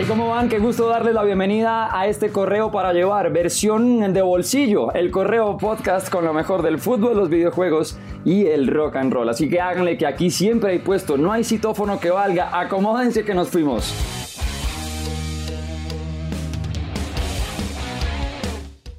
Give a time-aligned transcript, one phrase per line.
[0.00, 0.48] Hey, ¿cómo van?
[0.48, 5.58] Qué gusto darles la bienvenida a este correo para llevar, versión de bolsillo, el correo
[5.58, 9.28] podcast con lo mejor del fútbol, los videojuegos y el rock and roll.
[9.28, 13.34] Así que háganle que aquí siempre hay puesto, no hay citófono que valga, acomódense que
[13.34, 13.92] nos fuimos.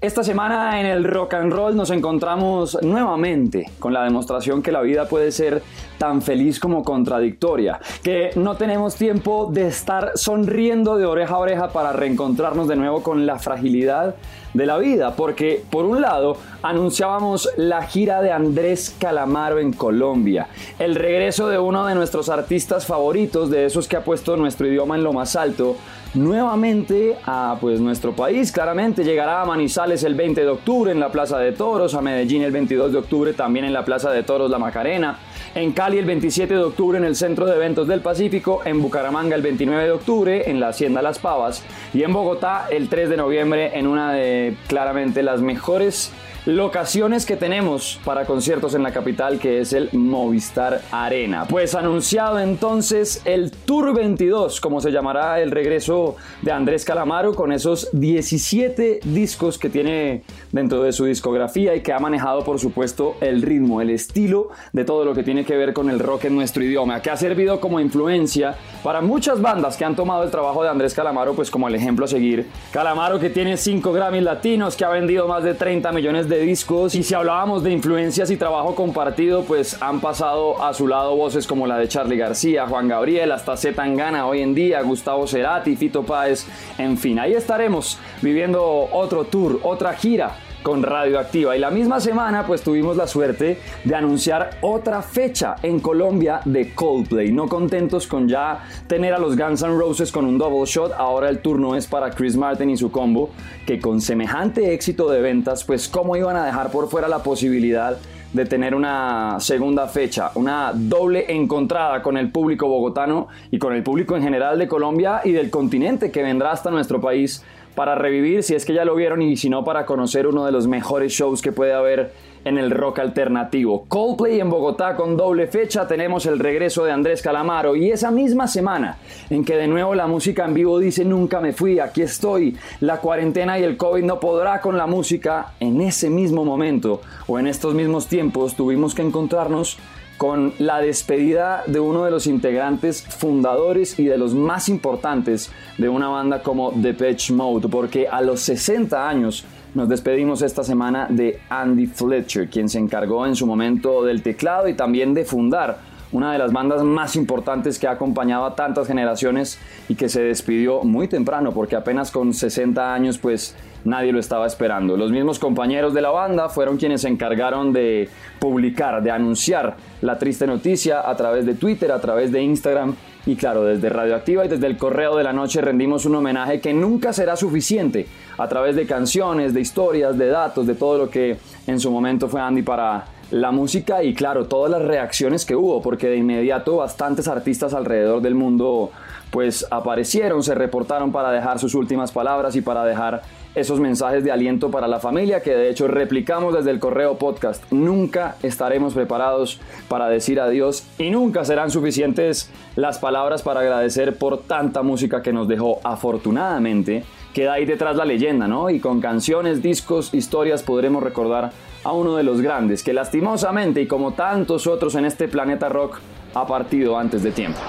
[0.01, 4.81] Esta semana en el rock and roll nos encontramos nuevamente con la demostración que la
[4.81, 5.61] vida puede ser
[5.99, 11.69] tan feliz como contradictoria, que no tenemos tiempo de estar sonriendo de oreja a oreja
[11.69, 14.15] para reencontrarnos de nuevo con la fragilidad
[14.53, 20.47] de la vida, porque por un lado anunciábamos la gira de Andrés Calamaro en Colombia,
[20.79, 24.95] el regreso de uno de nuestros artistas favoritos, de esos que ha puesto nuestro idioma
[24.95, 25.75] en lo más alto,
[26.13, 28.51] nuevamente a pues nuestro país.
[28.51, 32.41] Claramente llegará a Manizales el 20 de octubre en la Plaza de Toros, a Medellín
[32.41, 35.19] el 22 de octubre también en la Plaza de Toros La Macarena,
[35.55, 39.35] en Cali el 27 de octubre en el Centro de Eventos del Pacífico, en Bucaramanga
[39.35, 43.17] el 29 de octubre en la Hacienda Las Pavas y en Bogotá el 3 de
[43.17, 46.11] noviembre en una de claramente las mejores
[46.55, 51.45] locaciones que tenemos para conciertos en la capital, que es el Movistar Arena.
[51.47, 57.51] Pues anunciado entonces el Tour 22, como se llamará el regreso de Andrés Calamaro, con
[57.51, 63.15] esos 17 discos que tiene dentro de su discografía y que ha manejado, por supuesto,
[63.21, 66.35] el ritmo, el estilo de todo lo que tiene que ver con el rock en
[66.35, 70.63] nuestro idioma, que ha servido como influencia para muchas bandas que han tomado el trabajo
[70.63, 72.47] de Andrés Calamaro, pues como el ejemplo a seguir.
[72.71, 76.95] Calamaro que tiene 5 Grammys latinos, que ha vendido más de 30 millones de discos.
[76.95, 81.47] Y si hablábamos de influencias y trabajo compartido, pues han pasado a su lado voces
[81.47, 85.75] como la de Charlie García, Juan Gabriel, hasta Z Tangana hoy en día, Gustavo Cerati,
[85.75, 86.45] Fito Páez,
[86.77, 91.55] en fin, ahí estaremos viviendo otro tour, otra gira con Radioactiva.
[91.55, 96.73] Y la misma semana pues tuvimos la suerte de anunciar otra fecha en Colombia de
[96.73, 97.31] Coldplay.
[97.31, 101.29] No contentos con ya tener a los Guns N' Roses con un double shot, ahora
[101.29, 103.29] el turno es para Chris Martin y su combo,
[103.65, 107.97] que con semejante éxito de ventas pues cómo iban a dejar por fuera la posibilidad
[108.33, 113.81] de tener una segunda fecha, una doble encontrada con el público bogotano y con el
[113.81, 117.43] público en general de Colombia y del continente que vendrá hasta nuestro país
[117.79, 120.51] para revivir, si es que ya lo vieron, y si no, para conocer uno de
[120.51, 122.11] los mejores shows que puede haber
[122.43, 123.85] en el rock alternativo.
[123.87, 127.77] Coldplay en Bogotá con doble fecha, tenemos el regreso de Andrés Calamaro.
[127.77, 128.97] Y esa misma semana
[129.29, 132.97] en que de nuevo la música en vivo dice nunca me fui, aquí estoy, la
[132.97, 137.47] cuarentena y el COVID no podrá con la música, en ese mismo momento o en
[137.47, 139.77] estos mismos tiempos tuvimos que encontrarnos
[140.19, 145.87] con la despedida de uno de los integrantes fundadores y de los más importantes de
[145.87, 151.39] una banda como Depeche Mode, porque a los 60 años nos despedimos esta semana de
[151.47, 155.79] Andy Fletcher, quien se encargó en su momento del teclado y también de fundar
[156.11, 159.57] una de las bandas más importantes que ha acompañado a tantas generaciones
[159.87, 164.47] y que se despidió muy temprano porque apenas con 60 años pues nadie lo estaba
[164.47, 164.97] esperando.
[164.97, 168.09] Los mismos compañeros de la banda fueron quienes se encargaron de
[168.39, 172.95] publicar, de anunciar la triste noticia a través de Twitter, a través de Instagram
[173.25, 176.73] y claro, desde Radioactiva y desde el Correo de la Noche rendimos un homenaje que
[176.73, 178.07] nunca será suficiente
[178.37, 181.37] a través de canciones, de historias, de datos, de todo lo que
[181.67, 185.81] en su momento fue Andy para la música y claro, todas las reacciones que hubo,
[185.81, 188.91] porque de inmediato bastantes artistas alrededor del mundo
[189.31, 193.21] pues aparecieron, se reportaron para dejar sus últimas palabras y para dejar
[193.55, 197.63] esos mensajes de aliento para la familia que de hecho replicamos desde el correo podcast.
[197.71, 204.43] Nunca estaremos preparados para decir adiós y nunca serán suficientes las palabras para agradecer por
[204.43, 207.03] tanta música que nos dejó afortunadamente.
[207.33, 208.69] Queda ahí detrás la leyenda, ¿no?
[208.69, 211.51] Y con canciones, discos, historias podremos recordar
[211.83, 215.99] a uno de los grandes que lastimosamente y como tantos otros en este planeta rock
[216.33, 217.59] ha partido antes de tiempo.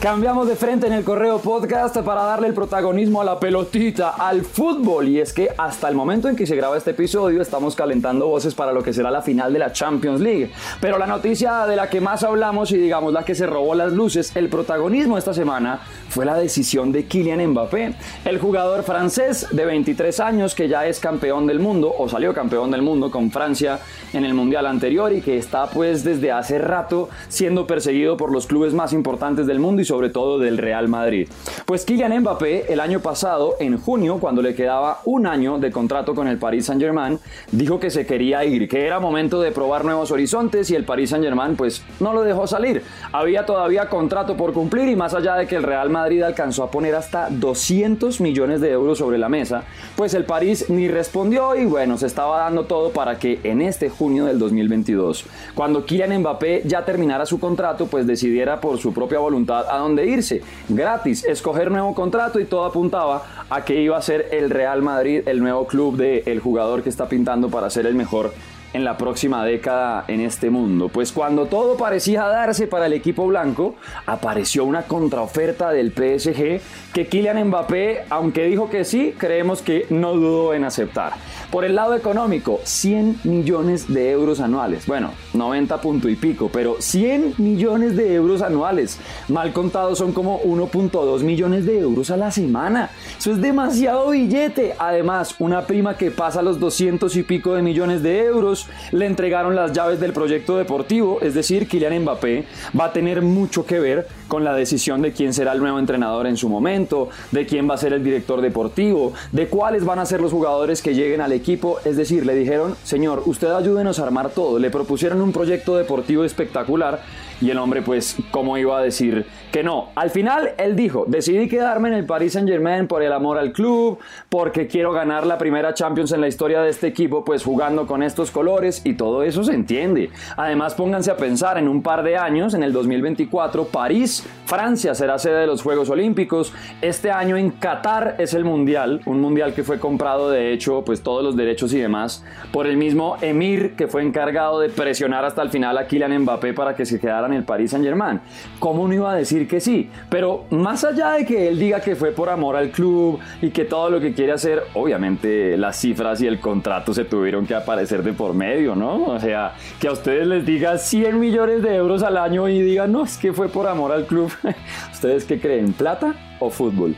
[0.00, 4.46] Cambiamos de frente en el correo podcast para darle el protagonismo a la pelotita, al
[4.46, 5.08] fútbol.
[5.08, 8.54] Y es que hasta el momento en que se graba este episodio estamos calentando voces
[8.54, 10.52] para lo que será la final de la Champions League.
[10.80, 13.92] Pero la noticia de la que más hablamos y digamos la que se robó las
[13.92, 19.66] luces, el protagonismo esta semana fue la decisión de Kylian Mbappé, el jugador francés de
[19.66, 23.80] 23 años que ya es campeón del mundo o salió campeón del mundo con Francia
[24.14, 28.46] en el Mundial anterior y que está pues desde hace rato siendo perseguido por los
[28.46, 31.28] clubes más importantes del mundo y sobre todo del Real Madrid.
[31.66, 36.14] Pues Kylian Mbappé el año pasado, en junio, cuando le quedaba un año de contrato
[36.14, 37.18] con el Paris Saint Germain,
[37.50, 41.10] dijo que se quería ir, que era momento de probar nuevos horizontes y el Paris
[41.10, 42.84] Saint Germain pues no lo dejó salir.
[43.10, 46.70] Había todavía contrato por cumplir y más allá de que el Real Madrid alcanzó a
[46.70, 49.64] poner hasta 200 millones de euros sobre la mesa,
[49.96, 53.88] pues el París ni respondió y bueno, se estaba dando todo para que en este
[53.88, 55.24] junio del 2022,
[55.56, 60.06] cuando Kylian Mbappé ya terminara su contrato, pues decidiera por su propia voluntad a dónde
[60.06, 64.82] irse, gratis, escoger nuevo contrato y todo apuntaba a que iba a ser el Real
[64.82, 68.32] Madrid el nuevo club del jugador que está pintando para ser el mejor
[68.72, 70.88] en la próxima década en este mundo.
[70.88, 73.74] Pues cuando todo parecía darse para el equipo blanco,
[74.06, 76.60] apareció una contraoferta del PSG
[76.92, 81.14] que Kylian Mbappé, aunque dijo que sí, creemos que no dudó en aceptar.
[81.50, 84.86] Por el lado económico, 100 millones de euros anuales.
[84.86, 88.98] Bueno, 90 punto y pico, pero 100 millones de euros anuales.
[89.28, 92.90] Mal contados son como 1.2 millones de euros a la semana.
[93.18, 94.74] Eso es demasiado billete.
[94.78, 98.59] Además, una prima que pasa los 200 y pico de millones de euros
[98.92, 102.44] le entregaron las llaves del proyecto deportivo, es decir, Kylian Mbappé
[102.78, 106.26] va a tener mucho que ver con la decisión de quién será el nuevo entrenador
[106.26, 110.06] en su momento, de quién va a ser el director deportivo, de cuáles van a
[110.06, 111.78] ser los jugadores que lleguen al equipo.
[111.84, 114.58] Es decir, le dijeron, señor, usted ayúdenos a armar todo.
[114.58, 117.00] Le propusieron un proyecto deportivo espectacular
[117.40, 119.88] y el hombre, pues, ¿cómo iba a decir que no?
[119.94, 123.52] Al final, él dijo, decidí quedarme en el Paris Saint Germain por el amor al
[123.52, 123.98] club,
[124.28, 128.02] porque quiero ganar la primera Champions en la historia de este equipo, pues jugando con
[128.02, 128.49] estos colores
[128.84, 130.10] y todo eso se entiende.
[130.36, 135.18] Además, pónganse a pensar, en un par de años, en el 2024, París, Francia será
[135.18, 136.52] sede de los Juegos Olímpicos.
[136.82, 141.00] Este año en Qatar es el Mundial, un Mundial que fue comprado, de hecho, pues
[141.02, 145.42] todos los derechos y demás, por el mismo Emir, que fue encargado de presionar hasta
[145.42, 148.20] el final a Kylian Mbappé para que se quedara en el Paris Saint Germain.
[148.58, 149.88] ¿Cómo no iba a decir que sí?
[150.10, 153.64] Pero más allá de que él diga que fue por amor al club y que
[153.64, 158.02] todo lo que quiere hacer, obviamente las cifras y el contrato se tuvieron que aparecer
[158.02, 159.04] de por medio, ¿no?
[159.04, 162.90] O sea, que a ustedes les diga 100 millones de euros al año y digan,
[162.90, 164.32] no, es que fue por amor al club.
[164.92, 165.72] ¿Ustedes qué creen?
[165.72, 166.96] ¿Plata o fútbol?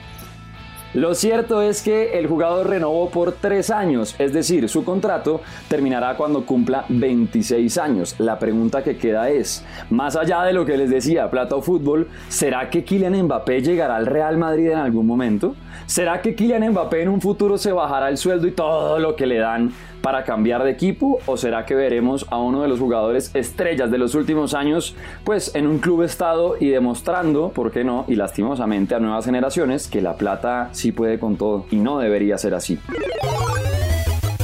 [0.95, 6.19] Lo cierto es que el jugador renovó por tres años, es decir, su contrato terminará
[6.19, 8.15] cuando cumpla 26 años.
[8.19, 12.09] La pregunta que queda es, más allá de lo que les decía, plata o fútbol,
[12.29, 15.57] ¿será que Kylian Mbappé llegará al Real Madrid en algún momento?
[15.87, 19.27] ¿Será que Kylian Mbappé en un futuro se bajará el sueldo y todo lo que
[19.27, 23.35] le dan para cambiar de equipo o será que veremos a uno de los jugadores
[23.35, 24.95] estrellas de los últimos años
[25.25, 29.89] pues en un club estado y demostrando, por qué no, y lastimosamente a nuevas generaciones
[29.89, 32.79] que la plata sí puede con todo y no debería ser así.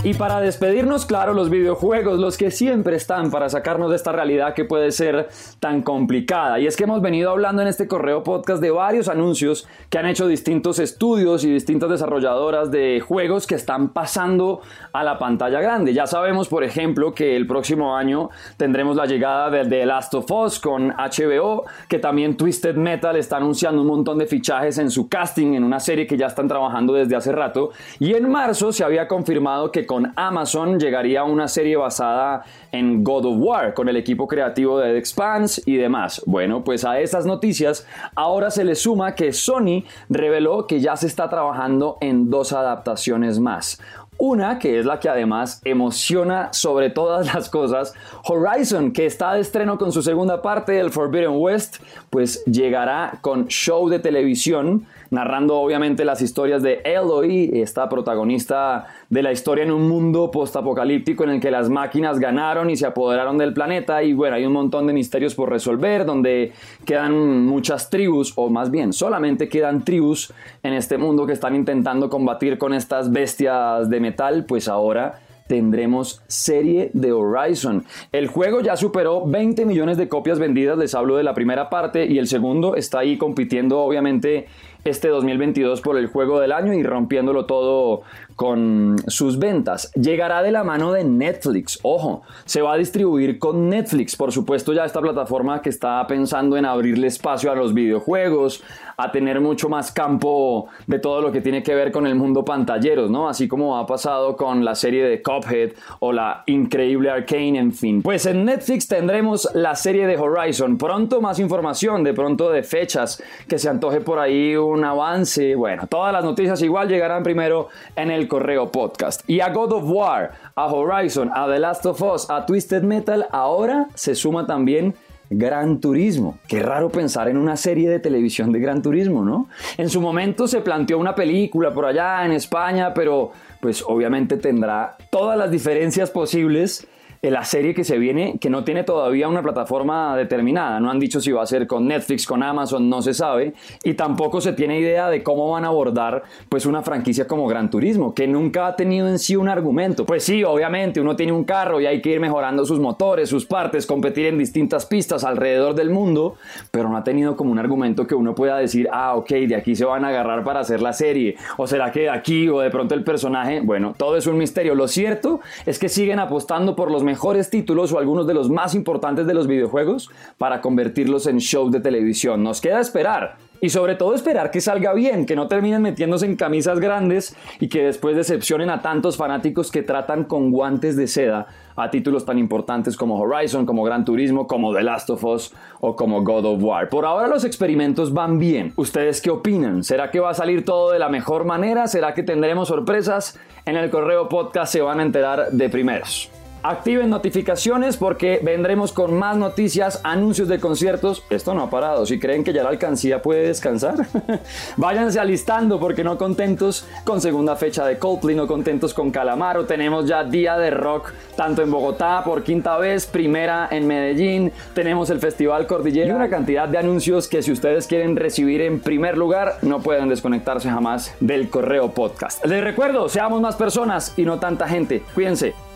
[0.05, 4.55] Y para despedirnos, claro, los videojuegos, los que siempre están para sacarnos de esta realidad
[4.55, 5.29] que puede ser
[5.59, 6.61] tan complicada.
[6.61, 10.07] Y es que hemos venido hablando en este correo podcast de varios anuncios que han
[10.07, 14.61] hecho distintos estudios y distintas desarrolladoras de juegos que están pasando
[14.93, 15.93] a la pantalla grande.
[15.93, 20.31] Ya sabemos, por ejemplo, que el próximo año tendremos la llegada de The Last of
[20.31, 25.09] Us con HBO, que también Twisted Metal está anunciando un montón de fichajes en su
[25.09, 27.73] casting en una serie que ya están trabajando desde hace rato.
[27.99, 33.25] Y en marzo se había confirmado que con Amazon llegaría una serie basada en God
[33.25, 36.23] of War, con el equipo creativo de The y demás.
[36.27, 41.09] Bueno, pues a estas noticias ahora se le suma que Sony reveló que ya se
[41.09, 43.81] está trabajando en dos adaptaciones más.
[44.21, 47.95] Una que es la que además emociona sobre todas las cosas,
[48.25, 51.77] Horizon, que está de estreno con su segunda parte del Forbidden West,
[52.11, 59.23] pues llegará con show de televisión narrando obviamente las historias de Eloy, esta protagonista de
[59.23, 63.39] la historia en un mundo postapocalíptico en el que las máquinas ganaron y se apoderaron
[63.39, 66.53] del planeta y bueno, hay un montón de misterios por resolver donde
[66.85, 72.11] quedan muchas tribus o más bien solamente quedan tribus en este mundo que están intentando
[72.11, 77.85] combatir con estas bestias de metal, pues ahora tendremos serie de Horizon.
[78.13, 82.07] El juego ya superó 20 millones de copias vendidas, les hablo de la primera parte,
[82.07, 84.47] y el segundo está ahí compitiendo obviamente
[84.89, 88.03] este 2022 por el juego del año y rompiéndolo todo
[88.37, 89.91] con sus ventas.
[89.95, 91.79] Llegará de la mano de Netflix.
[91.83, 94.15] Ojo, se va a distribuir con Netflix.
[94.15, 98.63] Por supuesto, ya esta plataforma que está pensando en abrirle espacio a los videojuegos,
[98.97, 102.45] a tener mucho más campo de todo lo que tiene que ver con el mundo
[102.45, 103.29] pantalleros, ¿no?
[103.29, 108.03] Así como ha pasado con la serie de Cuphead o la increíble Arcane, en fin.
[108.03, 110.79] Pues en Netflix tendremos la serie de Horizon.
[110.79, 115.55] Pronto más información, de pronto de fechas, que se antoje por ahí un avance.
[115.55, 119.29] Bueno, todas las noticias igual llegarán primero en el correo podcast.
[119.29, 123.27] Y a God of War, a Horizon, a The Last of Us, a Twisted Metal,
[123.31, 124.95] ahora se suma también
[125.31, 126.39] Gran Turismo.
[126.49, 129.49] Qué raro pensar en una serie de televisión de Gran Turismo, ¿no?
[129.77, 134.97] En su momento se planteó una película por allá en España, pero pues obviamente tendrá
[135.11, 136.87] todas las diferencias posibles
[137.23, 140.81] la serie que se viene, que no tiene todavía una plataforma determinada.
[140.81, 143.55] No han dicho si va a ser con Netflix, con Amazon, no se sabe.
[143.85, 147.71] Y tampoco se tiene idea de cómo van a abordar pues una franquicia como Gran
[147.71, 150.07] Turismo, que nunca ha tenido en sí un argumento.
[150.07, 153.47] Pues sí, obviamente uno tiene un carro y hay que ir mejorando sus motores, sus
[153.47, 156.37] partes, competir en distintas pistas alrededor del mundo,
[156.71, 159.75] pero no ha tenido como un argumento que uno pueda decir, ah, ok, de aquí
[159.75, 161.37] se van a agarrar para hacer la serie.
[161.57, 164.75] O será que de aquí o de pronto el personaje, bueno, todo es un misterio.
[164.75, 168.75] Lo cierto es que siguen apostando por los mejores títulos o algunos de los más
[168.75, 172.43] importantes de los videojuegos para convertirlos en shows de televisión.
[172.43, 173.39] Nos queda esperar.
[173.61, 177.69] Y sobre todo esperar que salga bien, que no terminen metiéndose en camisas grandes y
[177.69, 182.39] que después decepcionen a tantos fanáticos que tratan con guantes de seda a títulos tan
[182.39, 186.63] importantes como Horizon, como Gran Turismo, como The Last of Us o como God of
[186.63, 186.89] War.
[186.89, 188.75] Por ahora los experimentos van bien.
[188.77, 189.83] ¿Ustedes qué opinan?
[189.83, 191.89] ¿Será que va a salir todo de la mejor manera?
[191.89, 193.41] ¿Será que tendremos sorpresas?
[193.65, 196.31] En el correo podcast se van a enterar de primeros.
[196.63, 201.23] Activen notificaciones porque vendremos con más noticias, anuncios de conciertos.
[201.31, 202.05] Esto no ha parado.
[202.05, 204.07] Si creen que ya la alcancía puede descansar,
[204.77, 209.67] váyanse alistando porque no contentos con segunda fecha de Coldplay, no contentos con Calamaro.
[209.67, 214.53] Tenemos ya día de rock tanto en Bogotá por quinta vez, primera en Medellín.
[214.75, 218.81] Tenemos el Festival Cordillera y una cantidad de anuncios que si ustedes quieren recibir en
[218.81, 222.45] primer lugar, no pueden desconectarse jamás del correo podcast.
[222.45, 225.03] Les recuerdo, seamos más personas y no tanta gente.
[225.15, 225.68] Cuídense.